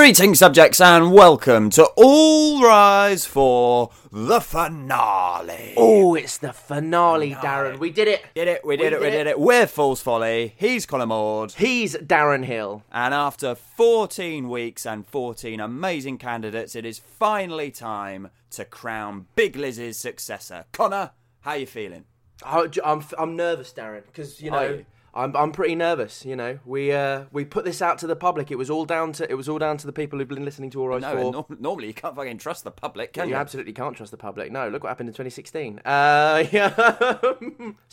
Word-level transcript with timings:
Greetings, 0.00 0.38
subjects, 0.38 0.80
and 0.80 1.12
welcome 1.12 1.68
to 1.68 1.84
All 1.94 2.62
Rise 2.62 3.26
for 3.26 3.90
the 4.10 4.40
finale. 4.40 5.74
Oh, 5.76 6.14
it's 6.14 6.38
the 6.38 6.54
finale, 6.54 7.34
Darren. 7.34 7.78
We 7.78 7.90
did 7.90 8.08
it. 8.08 8.24
Did 8.34 8.48
it, 8.48 8.64
we 8.64 8.78
did 8.78 8.94
it, 8.94 9.00
we 9.02 9.10
did 9.10 9.26
it. 9.26 9.38
We're 9.38 9.66
Fool's 9.66 10.00
Folly. 10.00 10.54
He's 10.56 10.86
Connor 10.86 11.04
Maud. 11.04 11.52
He's 11.52 11.96
Darren 11.96 12.46
Hill. 12.46 12.82
And 12.90 13.12
after 13.12 13.54
14 13.54 14.48
weeks 14.48 14.86
and 14.86 15.06
14 15.06 15.60
amazing 15.60 16.16
candidates, 16.16 16.74
it 16.74 16.86
is 16.86 16.98
finally 16.98 17.70
time 17.70 18.30
to 18.52 18.64
crown 18.64 19.26
Big 19.36 19.54
Liz's 19.54 19.98
successor. 19.98 20.64
Connor, 20.72 21.10
how 21.40 21.52
you 21.52 21.66
feeling? 21.66 22.06
I- 22.42 22.70
I'm, 22.82 23.04
I'm 23.18 23.36
nervous, 23.36 23.70
Darren, 23.74 24.06
because 24.06 24.40
you 24.40 24.50
Are 24.50 24.62
know 24.62 24.74
you? 24.76 24.86
I'm 25.12 25.34
I'm 25.36 25.50
pretty 25.52 25.74
nervous. 25.74 26.24
You 26.24 26.36
know, 26.36 26.58
we 26.64 26.92
uh 26.92 27.24
we 27.32 27.44
put 27.44 27.64
this 27.64 27.82
out 27.82 27.98
to 27.98 28.06
the 28.06 28.14
public. 28.16 28.50
It 28.50 28.56
was 28.56 28.70
all 28.70 28.84
down 28.84 29.12
to 29.14 29.28
it 29.28 29.34
was 29.34 29.48
all 29.48 29.58
down 29.58 29.76
to 29.78 29.86
the 29.86 29.92
people 29.92 30.18
who've 30.18 30.28
been 30.28 30.44
listening 30.44 30.70
to 30.70 30.80
All 30.80 30.88
Rise 30.88 31.02
No, 31.02 31.30
nor- 31.30 31.46
normally 31.58 31.88
you 31.88 31.94
can't 31.94 32.14
fucking 32.14 32.38
trust 32.38 32.64
the 32.64 32.70
public, 32.70 33.12
can 33.12 33.28
you 33.28 33.34
you? 33.34 33.40
absolutely 33.40 33.72
can't 33.72 33.96
trust 33.96 34.12
the 34.12 34.16
public. 34.16 34.52
No, 34.52 34.68
look 34.68 34.84
what 34.84 34.90
happened 34.90 35.08
in 35.08 35.14
2016. 35.14 35.80
Uh, 35.84 36.44
yeah. 36.52 36.70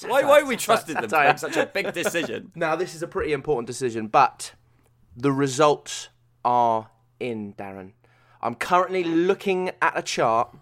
Why, 0.06 0.23
why 0.23 0.44
we 0.44 0.56
trusted 0.58 0.97
them 0.97 1.09
make 1.11 1.38
such 1.39 1.58
a 1.58 1.66
big 1.66 1.94
decision? 1.94 2.52
Now, 2.56 2.75
this 2.75 2.95
is 2.95 3.02
a 3.03 3.08
pretty 3.08 3.34
important 3.34 3.67
decision, 3.67 4.08
but 4.08 4.53
the 5.16 5.31
results 5.31 6.09
are 6.45 6.89
in, 7.19 7.53
Darren. 7.53 7.91
I'm 8.41 8.56
currently 8.56 9.03
looking 9.03 9.72
at 9.81 9.97
a 9.97 10.02
chart 10.02 10.56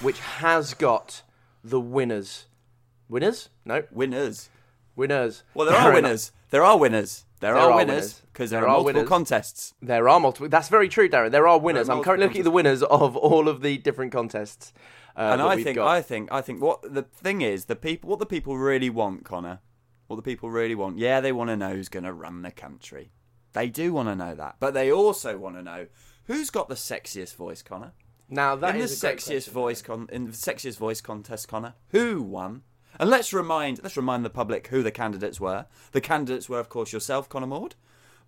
which 0.00 0.18
has 0.20 0.74
got 0.74 1.22
the 1.62 1.80
winners. 1.80 2.46
Winners? 3.08 3.48
No, 3.64 3.84
Winners. 3.90 4.48
Winners. 4.96 5.42
Well, 5.54 5.66
there 5.66 5.76
are 5.76 5.92
winners. 5.92 6.32
There 6.50 6.62
are 6.64 6.78
winners. 6.78 7.24
There, 7.40 7.52
There 7.52 7.62
are, 7.62 7.72
are 7.72 7.76
winners 7.76 8.22
because 8.32 8.50
there, 8.50 8.60
There 8.60 8.68
are 8.68 8.72
are 8.72 8.76
multiple 8.78 9.00
winners. 9.00 9.08
contests. 9.08 9.74
There 9.82 10.08
are 10.08 10.18
multiple. 10.20 10.48
That's 10.48 10.68
very 10.68 10.88
true, 10.88 11.08
Darren. 11.08 11.30
There 11.30 11.46
are 11.46 11.58
winners. 11.58 11.88
I'm 11.90 12.02
currently 12.02 12.26
looking 12.26 12.40
at 12.40 12.44
the 12.44 12.50
winners 12.50 12.82
of 12.82 13.16
all 13.16 13.48
of 13.48 13.60
the 13.60 13.76
different 13.78 14.12
contests. 14.12 14.72
Uh, 15.16 15.20
and 15.32 15.42
I 15.42 15.62
think, 15.62 15.76
got. 15.76 15.86
I 15.86 16.00
think, 16.02 16.32
I 16.32 16.40
think 16.40 16.62
what 16.62 16.82
the 16.94 17.02
thing 17.02 17.42
is, 17.42 17.66
the 17.66 17.76
people, 17.76 18.08
what 18.10 18.18
the 18.18 18.26
people 18.26 18.56
really 18.56 18.88
want, 18.90 19.24
Connor, 19.24 19.60
what 20.06 20.16
the 20.16 20.22
people 20.22 20.50
really 20.50 20.74
want. 20.74 20.98
Yeah, 20.98 21.20
they 21.20 21.32
want 21.32 21.50
to 21.50 21.56
know 21.56 21.70
who's 21.74 21.88
going 21.88 22.04
to 22.04 22.12
run 22.12 22.42
the 22.42 22.50
country. 22.50 23.12
They 23.52 23.68
do 23.68 23.92
want 23.92 24.08
to 24.08 24.16
know 24.16 24.34
that, 24.34 24.56
but 24.58 24.74
they 24.74 24.90
also 24.90 25.36
want 25.38 25.54
to 25.56 25.62
know 25.62 25.86
who's 26.24 26.50
got 26.50 26.68
the 26.68 26.74
sexiest 26.74 27.36
voice, 27.36 27.62
Connor. 27.62 27.92
now 28.28 28.56
that 28.56 28.70
in 28.74 28.78
the 28.78 28.84
is 28.84 29.02
a 29.04 29.06
great 29.06 29.18
sexiest 29.18 29.26
question. 29.26 29.52
voice 29.52 29.82
con- 29.82 30.08
in 30.10 30.24
the 30.24 30.32
sexiest 30.32 30.78
voice 30.78 31.00
contest, 31.00 31.46
Connor, 31.46 31.74
who 31.90 32.22
won? 32.22 32.62
And 32.98 33.10
let's 33.10 33.32
remind 33.32 33.80
let's 33.82 33.96
remind 33.96 34.24
the 34.24 34.30
public 34.30 34.68
who 34.68 34.82
the 34.82 34.90
candidates 34.90 35.40
were. 35.40 35.66
The 35.92 36.00
candidates 36.00 36.48
were, 36.48 36.60
of 36.60 36.68
course, 36.68 36.92
yourself, 36.92 37.28
Connor 37.28 37.46
Maud, 37.46 37.74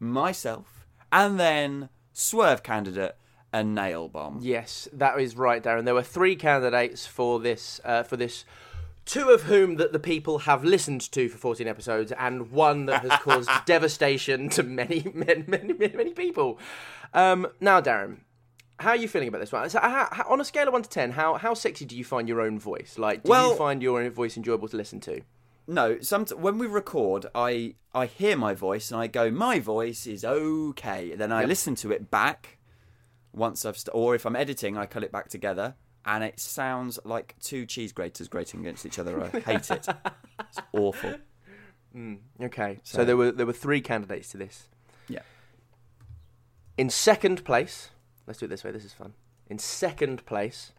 myself, 0.00 0.86
and 1.12 1.38
then 1.38 1.88
Swerve 2.12 2.62
candidate 2.62 3.16
and 3.52 3.74
Nail 3.74 4.08
Bomb. 4.08 4.38
Yes, 4.42 4.88
that 4.92 5.18
is 5.20 5.36
right, 5.36 5.62
Darren. 5.62 5.84
There 5.84 5.94
were 5.94 6.02
three 6.02 6.36
candidates 6.36 7.06
for 7.06 7.40
this 7.40 7.80
uh, 7.84 8.02
for 8.02 8.16
this. 8.16 8.44
Two 9.04 9.30
of 9.30 9.42
whom 9.44 9.76
that 9.76 9.92
the 9.92 10.00
people 10.00 10.40
have 10.40 10.64
listened 10.64 11.00
to 11.12 11.28
for 11.28 11.38
14 11.38 11.68
episodes, 11.68 12.10
and 12.18 12.50
one 12.50 12.86
that 12.86 13.02
has 13.02 13.20
caused 13.22 13.48
devastation 13.64 14.48
to 14.48 14.64
many, 14.64 15.06
many, 15.14 15.44
many, 15.46 15.72
many, 15.74 15.96
many 15.96 16.10
people. 16.10 16.58
Um, 17.14 17.46
now, 17.60 17.80
Darren, 17.80 18.16
how 18.78 18.90
are 18.90 18.96
you 18.96 19.08
feeling 19.08 19.28
about 19.28 19.40
this 19.40 19.52
one? 19.52 19.68
So, 19.70 19.80
how, 19.80 20.08
how, 20.12 20.24
on 20.28 20.40
a 20.40 20.44
scale 20.44 20.66
of 20.68 20.72
one 20.72 20.82
to 20.82 20.88
ten, 20.88 21.12
how 21.12 21.34
how 21.34 21.54
sexy 21.54 21.84
do 21.84 21.96
you 21.96 22.04
find 22.04 22.28
your 22.28 22.40
own 22.40 22.58
voice? 22.58 22.98
Like, 22.98 23.22
do 23.24 23.30
Well- 23.30 23.50
you 23.52 23.56
find 23.56 23.82
your 23.82 24.00
own 24.02 24.10
voice 24.10 24.36
enjoyable 24.36 24.68
to 24.68 24.76
listen 24.76 25.00
to? 25.00 25.20
No, 25.68 25.98
some 26.00 26.26
when 26.26 26.58
we 26.58 26.66
record, 26.68 27.26
I 27.34 27.74
I 27.94 28.06
hear 28.06 28.36
my 28.36 28.54
voice 28.54 28.90
and 28.92 29.00
I 29.00 29.06
go, 29.08 29.30
my 29.30 29.58
voice 29.58 30.06
is 30.06 30.24
okay. 30.24 31.14
Then 31.16 31.32
I 31.32 31.44
listen 31.44 31.74
to 31.76 31.90
it 31.90 32.10
back 32.10 32.58
once 33.32 33.64
I've 33.64 33.76
st- 33.76 33.92
or 33.94 34.14
if 34.14 34.24
I'm 34.26 34.36
editing, 34.36 34.76
I 34.78 34.86
cut 34.86 35.02
it 35.02 35.10
back 35.10 35.28
together, 35.28 35.74
and 36.04 36.22
it 36.22 36.38
sounds 36.38 36.98
like 37.04 37.34
two 37.40 37.66
cheese 37.66 37.92
graters 37.92 38.28
grating 38.28 38.60
against 38.60 38.86
each 38.86 38.98
other. 38.98 39.20
I 39.22 39.28
hate 39.40 39.70
it. 39.70 39.86
It's 40.38 40.58
awful. 40.72 41.14
Mm, 41.96 42.18
okay, 42.42 42.78
so, 42.84 42.98
So- 42.98 43.04
there 43.04 43.16
were 43.16 43.32
there 43.32 43.46
were 43.46 43.52
three 43.52 43.80
candidates 43.80 44.28
to 44.30 44.36
this. 44.36 44.68
Yeah. 45.08 45.22
In 46.76 46.90
second 46.90 47.44
place, 47.44 47.90
let's 48.26 48.38
do 48.38 48.46
it 48.46 48.48
this 48.48 48.64
way. 48.64 48.70
This 48.70 48.84
is 48.84 48.92
fun. 48.92 49.14
In 49.48 49.58
second 49.58 50.24
place 50.26 50.72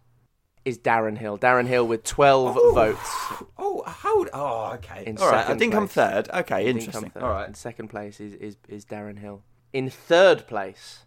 is 0.66 0.78
Darren 0.78 1.18
Hill. 1.18 1.38
Darren 1.38 1.68
Hill 1.68 1.88
with 1.88 2.04
12 2.04 2.56
votes. 2.74 3.10
Oh, 3.58 3.84
how? 3.86 4.26
Oh, 4.34 4.74
okay. 4.76 5.06
In 5.06 5.18
All 5.18 5.32
right. 5.32 5.50
I 5.50 5.56
think 5.56 5.74
I'm 5.74 5.88
third. 5.88 6.30
Okay, 6.34 6.56
I 6.56 6.62
interesting. 6.64 7.10
third. 7.10 7.24
All 7.24 7.30
right. 7.30 7.48
In 7.48 7.54
second 7.54 7.88
place 7.88 8.20
is, 8.20 8.34
is, 8.34 8.58
is 8.68 8.86
Darren 8.86 9.20
Hill. 9.20 9.44
In 9.72 9.90
third 9.90 10.46
place, 10.46 11.06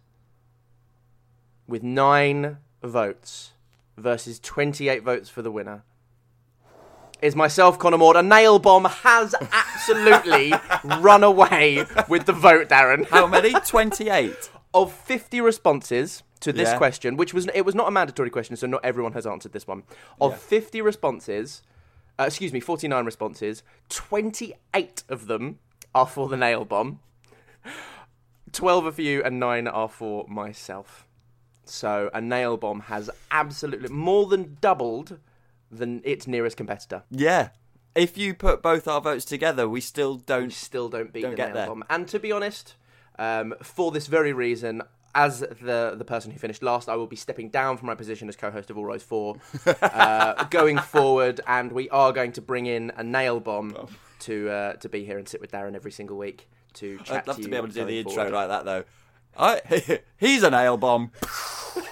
with 1.67 1.83
nine 1.83 2.57
votes 2.81 3.51
versus 3.97 4.39
28 4.39 5.03
votes 5.03 5.29
for 5.29 5.43
the 5.43 5.51
winner, 5.51 5.83
is 7.21 7.35
myself, 7.35 7.77
Connor 7.77 7.99
Maud. 7.99 8.15
A 8.15 8.23
nail 8.23 8.57
bomb 8.57 8.85
has 8.85 9.35
absolutely 9.51 10.53
run 10.99 11.23
away 11.23 11.85
with 12.09 12.25
the 12.25 12.33
vote, 12.33 12.67
Darren. 12.67 13.07
How 13.07 13.27
many? 13.27 13.51
Twenty-eight. 13.51 14.49
of 14.73 14.91
50 14.91 15.41
responses 15.41 16.23
to 16.41 16.51
this 16.53 16.69
Yeah. 16.69 16.77
question, 16.77 17.17
which 17.17 17.33
was 17.33 17.47
it 17.53 17.61
was 17.65 17.75
not 17.75 17.87
a 17.87 17.91
mandatory 17.91 18.29
question, 18.29 18.55
so 18.55 18.67
not 18.67 18.83
everyone 18.83 19.13
has 19.13 19.27
answered 19.27 19.51
this 19.53 19.67
one. 19.67 19.83
Of 20.19 20.31
Yeah. 20.31 20.37
50 20.37 20.81
responses, 20.81 21.61
uh, 22.19 22.23
excuse 22.23 22.51
me, 22.53 22.59
49 22.59 23.05
responses, 23.05 23.63
28 23.89 25.03
of 25.09 25.27
them 25.27 25.59
are 25.93 26.07
for 26.07 26.27
the 26.29 26.37
nail 26.37 26.65
bomb. 26.65 26.99
12 28.51 28.85
are 28.85 28.91
for 28.91 29.01
you 29.01 29.23
and 29.23 29.39
9 29.39 29.67
are 29.67 29.87
for 29.87 30.25
myself. 30.27 31.07
So 31.63 32.09
a 32.13 32.19
nail 32.19 32.57
bomb 32.57 32.81
has 32.81 33.09
absolutely 33.29 33.89
more 33.89 34.25
than 34.27 34.57
doubled 34.61 35.19
than 35.71 36.01
its 36.03 36.27
nearest 36.27 36.57
competitor. 36.57 37.03
Yeah. 37.09 37.49
If 37.95 38.17
you 38.17 38.33
put 38.33 38.61
both 38.61 38.87
our 38.87 38.99
votes 39.01 39.25
together, 39.25 39.67
we 39.69 39.79
still 39.81 40.15
don't. 40.15 40.51
still 40.51 40.89
don't 40.89 41.13
beat 41.13 41.21
Don't 41.21 41.31
the 41.31 41.37
get 41.37 41.47
nail 41.49 41.55
there. 41.55 41.67
bomb. 41.67 41.83
And 41.89 42.07
to 42.09 42.19
be 42.19 42.31
honest, 42.31 42.75
um, 43.21 43.53
for 43.61 43.91
this 43.91 44.07
very 44.07 44.33
reason, 44.33 44.81
as 45.13 45.41
the 45.41 45.93
the 45.95 46.05
person 46.05 46.31
who 46.31 46.39
finished 46.39 46.63
last, 46.63 46.89
I 46.89 46.95
will 46.95 47.05
be 47.05 47.15
stepping 47.15 47.49
down 47.49 47.77
from 47.77 47.85
my 47.85 47.93
position 47.93 48.27
as 48.27 48.35
co-host 48.35 48.71
of 48.71 48.77
All 48.79 48.85
Rise 48.85 49.03
Four, 49.03 49.37
uh, 49.81 50.45
going 50.45 50.79
forward, 50.79 51.39
and 51.45 51.71
we 51.71 51.87
are 51.89 52.11
going 52.11 52.31
to 52.31 52.41
bring 52.41 52.65
in 52.65 52.91
a 52.97 53.03
nail 53.03 53.39
bomb 53.39 53.89
to 54.21 54.49
uh, 54.49 54.73
to 54.73 54.89
be 54.89 55.05
here 55.05 55.19
and 55.19 55.29
sit 55.29 55.39
with 55.39 55.51
Darren 55.51 55.75
every 55.75 55.91
single 55.91 56.17
week 56.17 56.49
to 56.73 56.97
chat 56.99 57.17
I'd 57.17 57.27
love 57.27 57.35
to 57.37 57.43
to 57.43 57.49
be 57.49 57.55
able 57.55 57.67
to 57.67 57.73
do 57.73 57.85
the 57.85 57.99
intro 57.99 58.13
forward. 58.13 58.33
like 58.33 58.47
that, 58.47 58.65
though. 58.65 58.83
I, 59.37 60.01
he's 60.17 60.41
a 60.41 60.49
nail 60.49 60.77
bomb. 60.77 61.11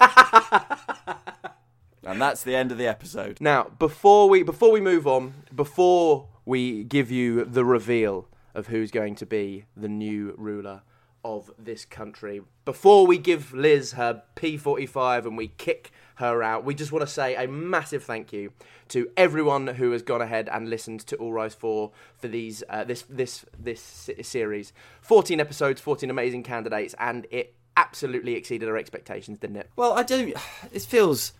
and 2.02 2.20
that's 2.20 2.42
the 2.42 2.56
end 2.56 2.72
of 2.72 2.78
the 2.78 2.88
episode. 2.88 3.40
Now, 3.40 3.70
before 3.78 4.28
we 4.28 4.42
before 4.42 4.72
we 4.72 4.80
move 4.80 5.06
on, 5.06 5.44
before 5.54 6.26
we 6.44 6.82
give 6.82 7.12
you 7.12 7.44
the 7.44 7.64
reveal 7.64 8.26
of 8.52 8.66
who's 8.66 8.90
going 8.90 9.14
to 9.14 9.26
be 9.26 9.66
the 9.76 9.88
new 9.88 10.34
ruler 10.36 10.82
of 11.24 11.50
this 11.58 11.84
country, 11.84 12.42
before 12.64 13.06
we 13.06 13.18
give 13.18 13.52
Liz 13.52 13.92
her 13.92 14.22
P45 14.36 15.26
and 15.26 15.36
we 15.36 15.48
kick 15.48 15.90
her 16.16 16.42
out, 16.42 16.64
we 16.64 16.74
just 16.74 16.92
want 16.92 17.06
to 17.06 17.12
say 17.12 17.34
a 17.34 17.48
massive 17.48 18.04
thank 18.04 18.32
you 18.32 18.52
to 18.88 19.10
everyone 19.16 19.66
who 19.66 19.92
has 19.92 20.02
gone 20.02 20.22
ahead 20.22 20.48
and 20.52 20.68
listened 20.68 21.00
to 21.06 21.16
All 21.16 21.32
Rise 21.32 21.54
4 21.54 21.90
for 22.16 22.28
these 22.28 22.62
uh, 22.68 22.84
this 22.84 23.04
this 23.08 23.44
this 23.58 24.04
series. 24.22 24.72
14 25.02 25.40
episodes, 25.40 25.80
14 25.80 26.10
amazing 26.10 26.42
candidates 26.42 26.94
and 26.98 27.26
it 27.30 27.54
absolutely 27.76 28.34
exceeded 28.34 28.68
our 28.68 28.76
expectations, 28.76 29.38
didn't 29.38 29.56
it? 29.56 29.70
Well, 29.76 29.92
I 29.92 30.02
don't. 30.02 30.34
It 30.72 30.82
feels. 30.82 31.32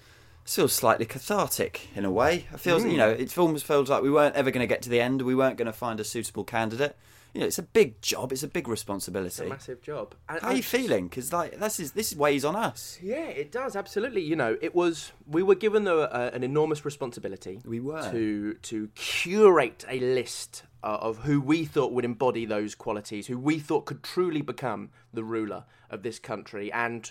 It 0.45 0.51
feels 0.51 0.73
slightly 0.73 1.05
cathartic 1.05 1.89
in 1.95 2.07
a 2.07 2.11
way. 2.11 2.47
It 2.53 2.61
feels, 2.61 2.83
you 2.83 2.97
know, 2.97 3.11
it 3.11 3.37
almost 3.37 3.67
feels 3.67 3.91
like 3.91 4.03
we 4.03 4.11
weren't 4.11 4.35
ever 4.35 4.51
going 4.51 4.63
to 4.63 4.67
get 4.67 4.81
to 4.83 4.89
the 4.89 5.01
end. 5.01 5.21
We 5.21 5.35
weren't 5.35 5.59
going 5.59 5.67
to 5.67 5.73
find 5.73 6.01
a 6.01 6.05
suitable 6.05 6.45
candidate. 6.45 6.97
You 7.33 7.41
know, 7.41 7.47
it's 7.47 7.59
a 7.59 7.63
big 7.63 8.03
job. 8.03 8.33
It's 8.33 8.43
a 8.43 8.49
big 8.49 8.67
responsibility. 8.67 9.29
It's 9.29 9.41
a 9.41 9.47
massive 9.47 9.83
job. 9.83 10.15
And 10.29 10.41
How 10.41 10.49
are 10.49 10.53
you 10.53 10.63
just- 10.63 10.69
feeling? 10.75 11.09
Because 11.09 11.33
like 11.33 11.59
this 11.59 11.79
is 11.79 11.93
this 11.93 12.15
weighs 12.15 12.45
on 12.45 12.57
us. 12.57 12.99
Yeah, 13.03 13.27
it 13.29 13.53
does 13.53 13.77
absolutely. 13.77 14.23
You 14.23 14.37
know, 14.37 14.57
it 14.61 14.75
was 14.75 15.13
we 15.27 15.43
were 15.43 15.55
given 15.55 15.87
a, 15.87 15.95
a, 15.95 16.31
an 16.33 16.43
enormous 16.43 16.85
responsibility. 16.85 17.61
We 17.65 17.81
were. 17.81 18.11
to 18.11 18.55
to 18.55 18.89
curate 18.95 19.85
a 19.89 20.01
list 20.01 20.65
uh, 20.83 20.99
of 21.01 21.19
who 21.19 21.41
we 21.41 21.65
thought 21.65 21.93
would 21.93 22.05
embody 22.05 22.47
those 22.47 22.75
qualities, 22.75 23.27
who 23.27 23.39
we 23.39 23.59
thought 23.59 23.87
could 23.87 24.03
truly 24.03 24.43
become 24.43 24.91
the 25.13 25.23
ruler 25.23 25.65
of 25.89 26.03
this 26.03 26.19
country. 26.19 26.73
And 26.73 27.11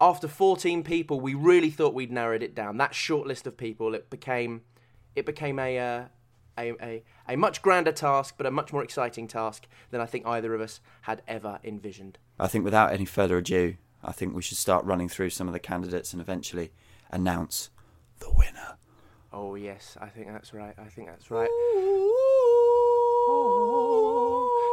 after 0.00 0.28
14 0.28 0.82
people, 0.82 1.20
we 1.20 1.34
really 1.34 1.70
thought 1.70 1.94
we'd 1.94 2.12
narrowed 2.12 2.42
it 2.42 2.54
down. 2.54 2.78
That 2.78 2.94
short 2.94 3.26
list 3.26 3.46
of 3.46 3.56
people, 3.56 3.94
it 3.94 4.10
became 4.10 4.62
it 5.14 5.24
became 5.24 5.58
a. 5.58 5.78
Uh, 5.78 6.04
a, 6.58 6.72
a, 6.80 7.02
a 7.28 7.36
much 7.36 7.62
grander 7.62 7.92
task, 7.92 8.34
but 8.36 8.46
a 8.46 8.50
much 8.50 8.72
more 8.72 8.82
exciting 8.82 9.28
task 9.28 9.66
than 9.90 10.00
I 10.00 10.06
think 10.06 10.26
either 10.26 10.54
of 10.54 10.60
us 10.60 10.80
had 11.02 11.22
ever 11.26 11.58
envisioned. 11.64 12.18
I 12.38 12.46
think 12.48 12.64
without 12.64 12.92
any 12.92 13.04
further 13.04 13.38
ado, 13.38 13.76
I 14.02 14.12
think 14.12 14.34
we 14.34 14.42
should 14.42 14.58
start 14.58 14.84
running 14.84 15.08
through 15.08 15.30
some 15.30 15.46
of 15.46 15.52
the 15.52 15.60
candidates 15.60 16.12
and 16.12 16.20
eventually 16.20 16.72
announce 17.10 17.70
the 18.20 18.30
winner. 18.30 18.76
Oh 19.32 19.54
yes, 19.54 19.96
I 20.00 20.08
think 20.08 20.28
that's 20.28 20.54
right. 20.54 20.74
I 20.78 20.84
think 20.84 21.08
that's 21.08 21.30
right. 21.30 21.48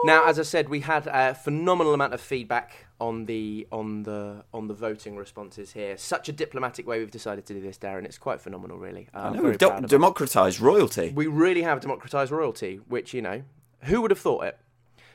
Now, 0.05 0.25
as 0.25 0.37
I 0.37 0.43
said, 0.43 0.67
we 0.69 0.81
had 0.81 1.07
a 1.07 1.33
phenomenal 1.33 1.93
amount 1.93 2.13
of 2.13 2.19
feedback 2.21 2.87
on 2.99 3.25
the 3.25 3.67
on 3.71 4.03
the 4.03 4.43
on 4.53 4.67
the 4.67 4.73
voting 4.73 5.15
responses 5.15 5.71
here. 5.73 5.97
Such 5.97 6.27
a 6.29 6.31
diplomatic 6.31 6.85
way 6.85 6.99
we've 6.99 7.11
decided 7.11 7.45
to 7.45 7.53
do 7.53 7.61
this, 7.61 7.77
Darren. 7.77 8.03
It's 8.05 8.17
quite 8.17 8.41
phenomenal, 8.41 8.77
really. 8.77 9.07
Uh, 9.13 9.17
I 9.19 9.29
know 9.31 9.43
we've 9.43 9.57
de- 9.57 9.67
proud 9.67 9.79
of 9.79 9.85
us. 9.85 9.89
democratized 9.89 10.59
royalty. 10.59 11.11
We 11.15 11.27
really 11.27 11.61
have 11.61 11.79
democratized 11.79 12.31
royalty, 12.31 12.81
which 12.87 13.13
you 13.13 13.21
know, 13.21 13.43
who 13.83 14.01
would 14.01 14.11
have 14.11 14.19
thought 14.19 14.43
it? 14.43 14.57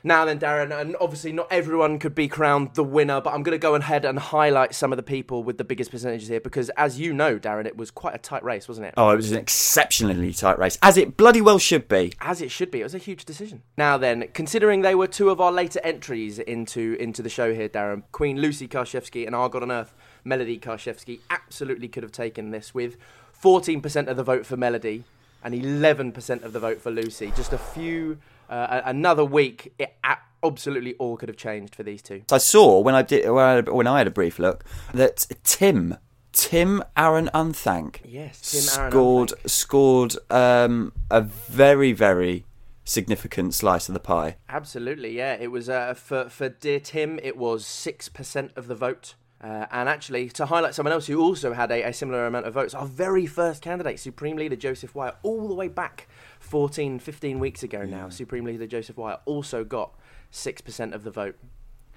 Now 0.03 0.25
then, 0.25 0.39
Darren, 0.39 0.77
and 0.77 0.95
obviously 1.01 1.31
not 1.31 1.47
everyone 1.51 1.99
could 1.99 2.15
be 2.15 2.27
crowned 2.27 2.73
the 2.75 2.83
winner, 2.83 3.19
but 3.21 3.33
I'm 3.33 3.43
going 3.43 3.55
to 3.55 3.61
go 3.61 3.75
ahead 3.75 4.05
and 4.05 4.17
highlight 4.17 4.73
some 4.73 4.93
of 4.93 4.97
the 4.97 5.03
people 5.03 5.43
with 5.43 5.57
the 5.57 5.63
biggest 5.63 5.91
percentages 5.91 6.27
here 6.27 6.39
because, 6.39 6.69
as 6.71 6.99
you 6.99 7.13
know, 7.13 7.37
Darren, 7.37 7.65
it 7.65 7.77
was 7.77 7.91
quite 7.91 8.15
a 8.15 8.17
tight 8.17 8.43
race, 8.43 8.67
wasn't 8.67 8.87
it? 8.87 8.93
Oh, 8.97 9.09
it 9.09 9.15
was 9.15 9.31
an 9.31 9.37
exceptionally 9.37 10.33
tight 10.33 10.57
race, 10.57 10.77
as 10.81 10.97
it 10.97 11.17
bloody 11.17 11.41
well 11.41 11.59
should 11.59 11.87
be. 11.87 12.13
As 12.21 12.41
it 12.41 12.51
should 12.51 12.71
be. 12.71 12.81
It 12.81 12.83
was 12.83 12.95
a 12.95 12.99
huge 12.99 13.25
decision. 13.25 13.63
Now 13.77 13.97
then, 13.97 14.29
considering 14.33 14.81
they 14.81 14.95
were 14.95 15.07
two 15.07 15.29
of 15.29 15.41
our 15.41 15.51
later 15.51 15.79
entries 15.83 16.39
into 16.39 16.95
into 16.99 17.21
the 17.21 17.29
show 17.29 17.53
here, 17.53 17.69
Darren, 17.69 18.03
Queen 18.11 18.39
Lucy 18.39 18.67
Karszewski 18.67 19.25
and 19.25 19.35
Our 19.35 19.49
God 19.49 19.63
on 19.63 19.71
Earth, 19.71 19.93
Melody 20.23 20.59
Karszewski, 20.59 21.19
absolutely 21.29 21.87
could 21.87 22.03
have 22.03 22.11
taken 22.11 22.51
this 22.51 22.73
with 22.73 22.97
14% 23.41 24.07
of 24.07 24.17
the 24.17 24.23
vote 24.23 24.45
for 24.45 24.57
Melody 24.57 25.03
and 25.43 25.53
11% 25.53 26.43
of 26.43 26.53
the 26.53 26.59
vote 26.59 26.81
for 26.81 26.91
Lucy. 26.91 27.31
Just 27.35 27.53
a 27.53 27.57
few, 27.57 28.17
uh, 28.49 28.81
another 28.85 29.23
week, 29.23 29.73
it 29.77 29.95
absolutely 30.43 30.95
all 30.95 31.17
could 31.17 31.29
have 31.29 31.37
changed 31.37 31.75
for 31.75 31.83
these 31.83 32.01
two. 32.01 32.23
I 32.31 32.37
saw 32.37 32.79
when 32.79 32.95
I 32.95 33.01
did 33.01 33.29
when 33.29 33.45
I, 33.45 33.61
when 33.61 33.87
I 33.87 33.97
had 33.99 34.07
a 34.07 34.11
brief 34.11 34.39
look 34.39 34.63
that 34.93 35.27
Tim 35.43 35.97
Tim 36.31 36.83
Aaron 36.95 37.29
Unthank 37.33 37.99
Yes, 38.05 38.51
Tim 38.51 38.79
Aaron 38.79 38.91
scored 38.91 39.29
Unthank. 39.29 39.49
scored 39.49 40.15
um, 40.29 40.93
a 41.09 41.21
very 41.21 41.91
very 41.93 42.45
significant 42.83 43.53
slice 43.53 43.87
of 43.87 43.93
the 43.93 43.99
pie. 43.99 44.37
Absolutely, 44.47 45.15
yeah. 45.15 45.33
It 45.39 45.51
was 45.51 45.69
uh, 45.69 45.93
for 45.93 46.29
for 46.29 46.49
dear 46.49 46.79
Tim. 46.79 47.19
It 47.21 47.37
was 47.37 47.65
six 47.65 48.09
percent 48.09 48.51
of 48.55 48.67
the 48.67 48.75
vote. 48.75 49.15
Uh, 49.41 49.65
and 49.71 49.87
actually, 49.87 50.27
to 50.27 50.47
highlight 50.47 50.75
someone 50.75 50.91
else 50.91 51.07
who 51.07 51.21
also 51.21 51.53
had 51.53 51.71
a, 51.71 51.81
a 51.83 51.93
similar 51.93 52.25
amount 52.25 52.45
of 52.45 52.53
votes, 52.53 52.73
our 52.73 52.85
very 52.85 53.25
first 53.25 53.61
candidate, 53.61 53.97
Supreme 53.97 54.35
Leader 54.35 54.57
Joseph 54.57 54.93
Wyatt, 54.93 55.15
all 55.23 55.47
the 55.47 55.53
way 55.53 55.69
back 55.69 56.09
14, 56.49 56.99
15 56.99 57.39
weeks 57.39 57.61
ago 57.61 57.83
now, 57.83 58.09
Supreme 58.09 58.45
Leader 58.45 58.65
Joseph 58.65 58.97
Wyatt 58.97 59.21
also 59.25 59.63
got 59.63 59.93
6% 60.33 60.93
of 60.93 61.03
the 61.03 61.11
vote. 61.11 61.37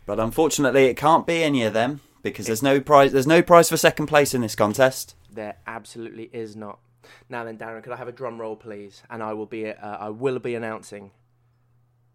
But 0.04 0.20
unfortunately, 0.20 0.87
it 0.87 0.96
can't 0.96 1.26
be 1.26 1.43
any 1.43 1.62
of 1.62 1.72
them 1.72 2.00
because 2.22 2.46
there's 2.46 2.62
no 2.62 2.81
prize. 2.81 3.12
There's 3.12 3.26
no 3.26 3.40
prize 3.40 3.70
for 3.70 3.78
second 3.78 4.08
place 4.08 4.34
in 4.34 4.43
this 4.43 4.54
contest. 4.54 5.14
There 5.31 5.56
absolutely 5.66 6.28
is 6.32 6.54
not. 6.54 6.81
Now 7.28 7.44
then, 7.44 7.56
Darren, 7.56 7.82
could 7.82 7.93
I 7.93 7.96
have 7.96 8.08
a 8.08 8.12
drum 8.12 8.40
roll, 8.40 8.56
please? 8.56 9.02
And 9.08 9.22
I 9.22 9.32
will 9.32 9.46
be, 9.46 9.70
uh, 9.70 9.75
I 9.81 10.10
will 10.10 10.38
be 10.38 10.55
announcing 10.55 11.12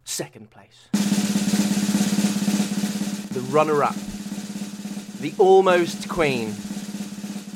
second 0.03 0.51
place. 0.51 0.89
The 3.33 3.41
runner-up, 3.49 3.95
the 5.19 5.33
almost 5.37 6.07
queen, 6.07 6.49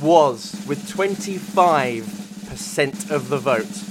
was 0.01 0.65
with 0.67 0.89
25% 0.89 3.11
of 3.11 3.29
the 3.29 3.37
vote. 3.37 3.90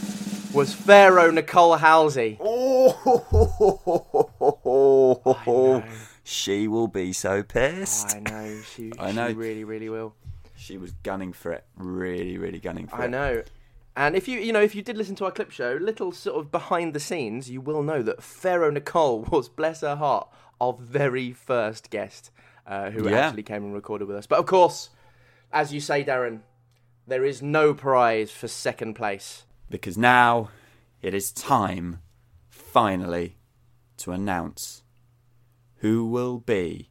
Was 0.52 0.74
Pharaoh 0.74 1.30
Nicole 1.30 1.76
Halsey. 1.76 2.36
Oh, 2.40 3.04
she 6.24 6.66
will 6.66 6.88
be 6.88 7.12
so 7.12 7.42
pissed. 7.44 8.16
I 8.16 8.20
know 8.20 8.60
she. 8.74 8.90
I 8.98 9.12
know. 9.12 9.28
She 9.28 9.34
really, 9.34 9.62
really 9.64 9.88
will. 9.88 10.14
She 10.56 10.76
was 10.76 10.90
gunning 11.04 11.32
for 11.32 11.52
it, 11.52 11.64
really, 11.76 12.36
really 12.36 12.58
gunning 12.58 12.88
for 12.88 12.96
I 12.96 13.02
it. 13.02 13.04
I 13.04 13.08
know. 13.08 13.42
And 13.96 14.16
if 14.16 14.26
you, 14.28 14.38
you 14.40 14.52
know, 14.52 14.60
if 14.60 14.74
you 14.74 14.82
did 14.82 14.96
listen 14.96 15.14
to 15.16 15.24
our 15.24 15.30
clip 15.30 15.50
show, 15.50 15.78
little 15.80 16.10
sort 16.12 16.38
of 16.38 16.50
behind 16.50 16.94
the 16.94 17.00
scenes, 17.00 17.48
you 17.50 17.60
will 17.60 17.82
know 17.82 18.02
that 18.02 18.22
Pharaoh 18.22 18.70
Nicole 18.70 19.20
was, 19.30 19.48
bless 19.48 19.80
her 19.82 19.96
heart, 19.96 20.28
our 20.60 20.72
very 20.72 21.32
first 21.32 21.90
guest 21.90 22.30
uh, 22.66 22.90
who 22.90 23.08
Yeah. 23.08 23.26
actually 23.28 23.42
came 23.44 23.64
and 23.64 23.72
recorded 23.74 24.08
with 24.08 24.16
us. 24.16 24.26
But 24.26 24.38
of 24.40 24.46
course, 24.46 24.90
as 25.52 25.72
you 25.72 25.80
say, 25.80 26.04
Darren, 26.04 26.40
there 27.06 27.24
is 27.24 27.40
no 27.40 27.72
prize 27.74 28.30
for 28.30 28.48
second 28.48 28.94
place. 28.94 29.44
Because 29.70 29.96
now 29.96 30.50
it 31.00 31.14
is 31.14 31.32
time, 31.32 32.00
finally, 32.48 33.36
to 33.98 34.12
announce 34.12 34.82
who 35.76 36.04
will 36.04 36.38
be 36.38 36.90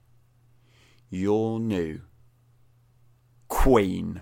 your 1.09 1.59
new 1.59 2.01
queen 3.47 4.21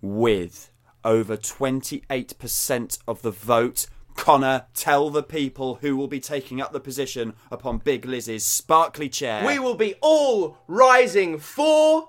with 0.00 0.70
over 1.04 1.36
28% 1.36 2.98
of 3.08 3.22
the 3.22 3.30
vote. 3.30 3.86
Connor, 4.16 4.66
tell 4.74 5.10
the 5.10 5.22
people 5.22 5.76
who 5.76 5.96
will 5.96 6.08
be 6.08 6.20
taking 6.20 6.60
up 6.60 6.72
the 6.72 6.80
position 6.80 7.34
upon 7.50 7.78
Big 7.78 8.04
Liz's 8.04 8.44
sparkly 8.44 9.08
chair. 9.08 9.46
We 9.46 9.58
will 9.58 9.76
be 9.76 9.94
all 10.00 10.58
rising 10.66 11.38
for 11.38 12.08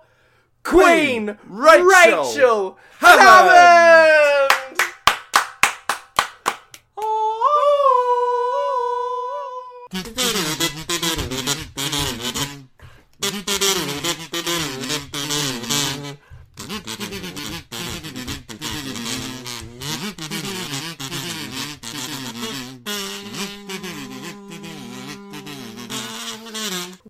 Queen, 0.64 1.38
Rachel 1.48 1.88
Rachel 1.88 2.78
Hammond. 3.00 3.22
Hammond. 3.22 4.29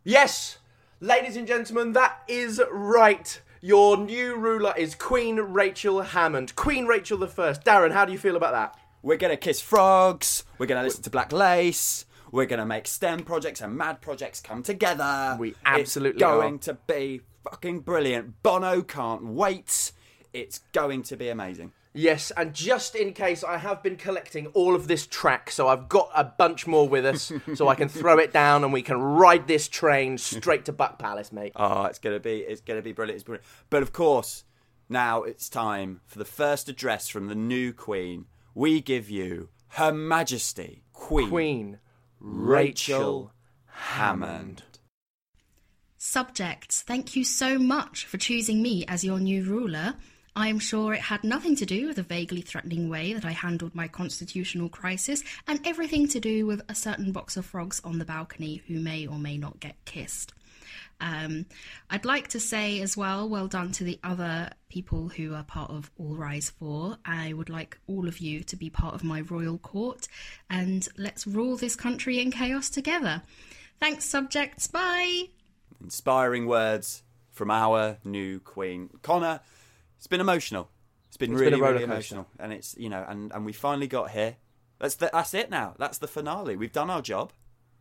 Yes, 0.10 0.58
ladies 1.00 1.38
and 1.38 1.46
gentlemen, 1.46 1.94
that 1.94 2.24
is 2.28 2.60
right. 2.72 3.40
Your 3.62 3.96
new 3.96 4.38
ruler 4.38 4.74
is 4.76 4.96
Queen 4.96 5.36
Rachel 5.36 6.02
Hammond. 6.02 6.56
Queen 6.56 6.88
Rachel 6.88 7.20
the 7.20 7.28
First. 7.28 7.64
Darren, 7.64 7.92
how 7.92 8.06
do 8.06 8.12
you 8.12 8.18
feel 8.18 8.36
about 8.36 8.54
that? 8.54 8.76
We're 9.04 9.18
gonna 9.18 9.38
kiss 9.38 9.62
frogs. 9.62 10.46
We're 10.58 10.66
gonna 10.66 10.82
listen 10.82 11.04
to 11.04 11.12
Black 11.12 11.32
Lace. 11.32 12.06
We're 12.32 12.48
gonna 12.48 12.66
make 12.66 12.88
STEM 12.88 13.20
projects 13.20 13.62
and 13.62 13.78
mad 13.78 14.02
projects 14.02 14.42
come 14.42 14.64
together. 14.64 15.38
We 15.40 15.54
absolutely 15.64 16.16
it's 16.16 16.22
going 16.22 16.56
are. 16.56 16.58
to 16.58 16.74
be 16.88 17.22
fucking 17.44 17.82
brilliant. 17.82 18.42
Bono 18.42 18.82
can't 18.82 19.24
wait. 19.24 19.92
It's 20.34 20.62
going 20.74 21.04
to 21.04 21.18
be 21.18 21.30
amazing. 21.30 21.72
Yes, 21.92 22.32
and 22.38 22.54
just 22.54 22.96
in 22.96 23.14
case, 23.14 23.44
I 23.44 23.58
have 23.58 23.82
been 23.82 23.96
collecting 23.96 24.48
all 24.48 24.76
of 24.76 24.88
this 24.88 25.08
track, 25.08 25.50
so 25.50 25.68
I've 25.68 25.90
got 25.90 26.12
a 26.14 26.24
bunch 26.24 26.68
more 26.68 26.88
with 26.88 27.04
us, 27.04 27.32
so 27.56 27.68
I 27.68 27.74
can 27.74 27.90
throw 27.90 28.20
it 28.20 28.32
down 28.32 28.64
and 28.64 28.72
we 28.72 28.84
can 28.84 29.02
ride 29.02 29.48
this 29.48 29.68
train 29.68 30.20
straight 30.20 30.66
to 30.66 30.72
Buck 30.72 31.00
Palace, 31.00 31.32
mate. 31.32 31.54
Oh, 31.56 31.86
it's 31.86 31.98
gonna 31.98 32.20
be 32.20 32.42
it's 32.42 32.62
gonna 32.62 32.84
be 32.84 32.92
brilliant. 32.92 33.16
It's 33.16 33.24
brilliant. 33.24 33.46
But 33.72 33.82
of 33.82 33.92
course, 33.92 34.44
now 34.88 35.24
it's 35.24 35.50
time 35.50 36.02
for 36.06 36.20
the 36.20 36.26
first 36.26 36.70
address 36.70 37.08
from 37.08 37.28
the 37.28 37.36
new 37.36 37.74
Queen. 37.74 38.26
We 38.54 38.82
give 38.82 39.10
you 39.10 39.50
Her 39.70 39.92
Majesty 39.92 40.84
Queen, 40.94 41.30
Queen 41.30 41.80
Rachel 42.20 43.34
Hammond. 43.66 44.64
Subjects, 45.98 46.84
thank 46.84 47.16
you 47.16 47.24
so 47.24 47.58
much 47.58 48.06
for 48.06 48.18
choosing 48.18 48.62
me 48.62 48.86
as 48.88 49.04
your 49.04 49.20
new 49.20 49.44
ruler. 49.44 49.96
I 50.36 50.48
am 50.48 50.60
sure 50.60 50.94
it 50.94 51.02
had 51.02 51.24
nothing 51.24 51.56
to 51.58 51.66
do 51.66 51.88
with 51.88 51.98
the 51.98 52.04
vaguely 52.04 52.42
threatening 52.42 52.90
way 52.90 53.14
that 53.14 53.26
I 53.26 53.32
handled 53.32 53.76
my 53.76 53.88
constitutional 53.88 54.70
crisis, 54.70 55.24
and 55.48 55.66
everything 55.66 56.08
to 56.10 56.20
do 56.20 56.46
with 56.46 56.62
a 56.70 56.76
certain 56.76 57.12
box 57.12 57.38
of 57.38 57.46
frogs 57.46 57.82
on 57.84 58.00
the 58.00 58.06
balcony 58.06 58.62
who 58.68 58.80
may 58.80 59.08
or 59.08 59.18
may 59.18 59.38
not 59.38 59.60
get 59.60 59.76
kissed. 59.86 60.34
Um, 61.02 61.46
I'd 61.90 62.06
like 62.06 62.30
to 62.30 62.40
say 62.40 62.82
as 62.82 62.98
well, 62.98 63.30
well 63.30 63.48
done 63.48 63.72
to 63.74 63.84
the 63.84 64.00
other 64.04 64.50
people 64.70 65.08
who 65.08 65.34
are 65.34 65.44
part 65.44 65.72
of 65.72 65.90
All 65.98 66.16
Rise 66.16 66.50
4. 66.60 66.98
I 67.06 67.34
would 67.34 67.50
like 67.50 67.80
all 67.88 68.08
of 68.08 68.20
you 68.20 68.42
to 68.44 68.56
be 68.56 68.70
part 68.70 68.96
of 68.96 69.04
my 69.04 69.22
royal 69.22 69.58
court, 69.58 70.08
and 70.50 70.88
let's 70.98 71.26
rule 71.26 71.56
this 71.56 71.76
country 71.76 72.20
in 72.20 72.32
chaos 72.32 72.70
together. 72.70 73.22
Thanks, 73.80 74.06
subjects. 74.06 74.68
Bye. 74.68 75.30
Inspiring 75.82 76.46
words 76.48 77.04
from 77.32 77.50
our 77.50 77.98
new 78.04 78.42
Queen. 78.42 78.90
Connor, 79.02 79.40
it's 80.00 80.08
been 80.08 80.22
emotional. 80.22 80.70
It's 81.10 81.18
been 81.18 81.34
It's 81.34 81.42
been 81.42 81.52
really, 81.52 81.60
a 81.60 81.74
really 81.74 81.84
emotional. 81.84 82.26
And 82.40 82.54
it's 82.54 82.74
you 82.78 82.88
know, 82.88 83.06
and, 83.06 83.34
and 83.34 83.46
we 83.46 83.52
finally 83.52 83.88
got 83.88 84.12
here. 84.12 84.38
That's 84.80 84.96
the, 84.96 85.10
that's 85.12 85.34
it 85.34 85.50
now. 85.50 85.76
That's 85.78 85.98
the 85.98 86.08
finale. 86.08 86.56
We've 86.56 86.72
done 86.72 86.90
our 86.90 87.02
job. 87.02 87.34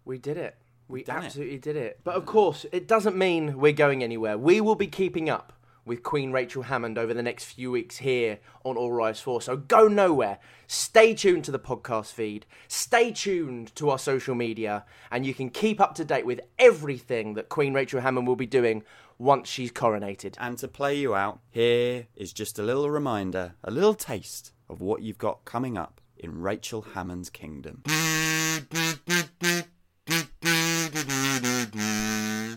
We 0.04 0.18
did 0.18 0.37
it. 0.37 0.56
We 0.88 1.04
done 1.04 1.22
it. 1.22 1.26
absolutely 1.26 1.58
did 1.58 1.76
it. 1.76 2.00
But 2.02 2.16
of 2.16 2.26
course, 2.26 2.66
it 2.72 2.88
doesn't 2.88 3.16
mean 3.16 3.58
we're 3.58 3.72
going 3.72 4.02
anywhere. 4.02 4.37
We 4.37 4.60
will 4.60 4.75
be 4.75 4.88
keeping 4.88 5.30
up 5.30 5.52
with 5.84 6.02
Queen 6.02 6.32
Rachel 6.32 6.64
Hammond 6.64 6.98
over 6.98 7.14
the 7.14 7.22
next 7.22 7.44
few 7.44 7.70
weeks 7.70 7.98
here 7.98 8.40
on 8.64 8.76
All 8.76 8.92
Rise 8.92 9.20
4. 9.20 9.40
So 9.42 9.56
go 9.56 9.87
nowhere. 9.87 10.40
Stay 10.66 11.14
tuned 11.14 11.44
to 11.44 11.52
the 11.52 11.58
podcast 11.58 12.12
feed. 12.12 12.46
Stay 12.66 13.12
tuned 13.12 13.75
to 13.76 13.90
our 13.90 13.98
social 13.98 14.34
media. 14.34 14.84
And 15.12 15.25
you 15.25 15.34
can 15.34 15.50
keep 15.50 15.80
up 15.80 15.94
to 15.94 16.04
date 16.04 16.26
with 16.26 16.40
everything 16.58 17.34
that 17.34 17.48
Queen 17.48 17.75
Rachel 17.75 18.00
Hammond 18.00 18.26
will 18.26 18.37
be 18.37 18.46
doing 18.46 18.82
once 19.18 19.48
she's 19.48 19.72
coronated. 19.72 20.34
And 20.38 20.56
to 20.58 20.68
play 20.68 20.96
you 20.96 21.14
out, 21.14 21.40
here 21.50 22.06
is 22.16 22.32
just 22.32 22.58
a 22.58 22.62
little 22.62 22.88
reminder, 22.88 23.54
a 23.64 23.70
little 23.70 23.94
taste 23.94 24.52
of 24.68 24.80
what 24.80 25.02
you've 25.02 25.18
got 25.18 25.44
coming 25.44 25.76
up 25.76 26.00
in 26.16 26.40
Rachel 26.40 26.82
Hammond's 26.94 27.30
kingdom. 27.30 27.82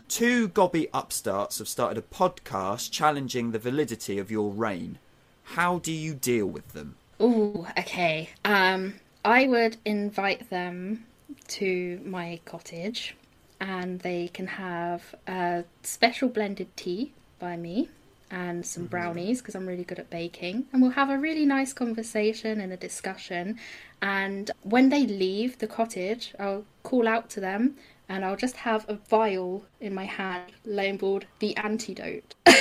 Two 0.08 0.48
gobby 0.50 0.88
upstarts 0.94 1.58
have 1.60 1.68
started 1.68 1.98
a 1.98 2.16
podcast 2.16 2.92
challenging 2.92 3.52
the 3.52 3.60
validity 3.60 4.20
of 4.20 4.30
your 4.30 4.52
reign. 4.52 5.00
How 5.44 5.80
do 5.80 5.92
you 5.92 6.14
deal 6.14 6.46
with 6.46 6.74
them? 6.74 6.96
Oh, 7.20 7.68
okay. 7.78 8.30
Um, 8.46 8.96
I 9.24 9.48
would 9.48 9.78
invite 9.86 10.50
them 10.50 11.06
to 11.50 12.02
my 12.04 12.40
cottage 12.46 13.16
and 13.62 14.00
they 14.00 14.28
can 14.28 14.48
have 14.48 15.14
a 15.28 15.64
special 15.84 16.28
blended 16.28 16.76
tea 16.76 17.14
by 17.40 17.56
me 17.56 17.90
and 18.32 18.66
some 18.66 18.84
mm-hmm. 18.84 18.90
brownies 18.90 19.40
because 19.40 19.54
I'm 19.56 19.68
really 19.68 19.84
good 19.84 20.00
at 20.00 20.10
baking. 20.10 20.66
And 20.74 20.82
we'll 20.82 20.92
have 20.92 21.12
a 21.12 21.18
really 21.18 21.46
nice 21.46 21.72
conversation 21.72 22.60
and 22.60 22.74
a 22.74 22.78
discussion. 22.78 23.60
And 24.02 24.50
when 24.64 24.90
they 24.90 25.06
leave 25.06 25.60
the 25.60 25.68
cottage, 25.68 26.34
I'll 26.40 26.66
call 26.82 27.08
out 27.08 27.30
to 27.32 27.40
them 27.40 27.76
and 28.10 28.26
I'll 28.26 28.36
just 28.36 28.58
have 28.58 28.84
a 28.90 28.96
vial 28.96 29.64
in 29.80 29.94
my 29.94 30.06
hand 30.06 30.52
labeled 30.66 31.26
the 31.40 31.56
antidote. 31.58 32.36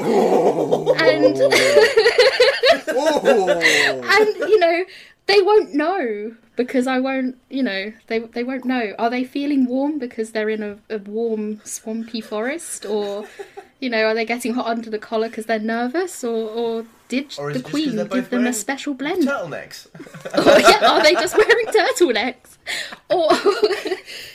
Oh. 0.00 0.94
and 0.94 1.36
oh. 2.88 3.60
and 4.20 4.50
you 4.50 4.58
know 4.58 4.84
they 5.28 5.40
won't 5.42 5.74
know 5.74 6.34
because 6.56 6.88
I 6.88 6.98
won't 6.98 7.36
you 7.48 7.62
know 7.62 7.92
they 8.08 8.18
they 8.18 8.44
won't 8.44 8.64
know. 8.64 8.94
Are 8.98 9.10
they 9.10 9.24
feeling 9.24 9.66
warm 9.66 9.98
because 9.98 10.32
they're 10.32 10.50
in 10.50 10.62
a, 10.62 10.78
a 10.90 10.98
warm 10.98 11.60
swampy 11.64 12.20
forest? 12.20 12.84
Or 12.84 13.26
you 13.80 13.90
know 13.90 14.04
are 14.06 14.14
they 14.14 14.24
getting 14.24 14.54
hot 14.54 14.66
under 14.66 14.90
the 14.90 14.98
collar 14.98 15.28
because 15.28 15.46
they're 15.46 15.58
nervous? 15.60 16.24
Or 16.24 16.48
or 16.50 16.86
did 17.08 17.34
Or 17.38 17.52
the 17.52 17.60
it 17.60 17.62
just 17.62 17.64
'cause 17.64 17.70
queen 17.70 18.08
give 18.08 18.30
them 18.30 18.46
a 18.46 18.52
special 18.52 18.94
blend? 18.94 19.22
Turtlenecks. 19.28 19.86
or 20.26 20.30
oh, 20.34 20.58
yeah, 20.58 20.90
are 20.90 21.02
they 21.02 21.14
just 21.14 21.36
wearing 21.36 21.66
turtlenecks? 21.68 22.58
Or 23.08 23.30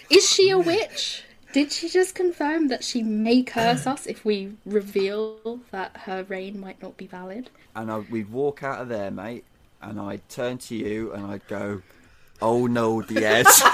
is 0.09 0.29
she 0.31 0.49
a 0.49 0.57
witch? 0.57 1.23
Did 1.51 1.71
she 1.71 1.87
just 1.87 2.15
confirm 2.15 2.69
that 2.69 2.83
she 2.83 3.03
may 3.03 3.43
curse 3.43 3.85
us 3.93 4.07
if 4.07 4.25
we 4.25 4.53
reveal 4.65 5.59
that 5.71 5.97
her 6.05 6.23
reign 6.23 6.59
might 6.59 6.81
not 6.81 6.97
be 6.97 7.05
valid? 7.05 7.51
And 7.75 7.91
I, 7.91 7.99
we'd 7.99 8.31
walk 8.31 8.63
out 8.63 8.81
of 8.81 8.89
there, 8.89 9.11
mate, 9.11 9.45
and 9.83 9.99
I'd 9.99 10.27
turn 10.29 10.57
to 10.59 10.75
you 10.75 11.11
and 11.13 11.25
I'd 11.25 11.47
go, 11.47 11.81
"Oh 12.41 12.67
no, 12.67 13.01
Diaz." 13.01 13.63